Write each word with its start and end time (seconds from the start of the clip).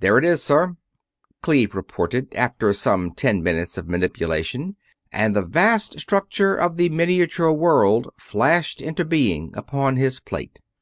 "There 0.00 0.18
it 0.18 0.24
is, 0.26 0.42
sir," 0.42 0.76
Cleve 1.40 1.74
reported, 1.74 2.34
after 2.34 2.74
some 2.74 3.12
ten 3.12 3.42
minutes 3.42 3.78
of 3.78 3.88
manipulation, 3.88 4.76
and 5.10 5.34
the 5.34 5.40
vast 5.46 5.98
structure 5.98 6.54
of 6.54 6.76
the 6.76 6.90
miniature 6.90 7.52
world 7.54 8.08
flashed 8.18 8.82
into 8.82 9.06
being 9.06 9.50
upon 9.54 9.96
his 9.96 10.20
plate. 10.20 10.60